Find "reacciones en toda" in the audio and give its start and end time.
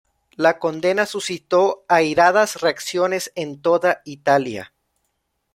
2.61-4.01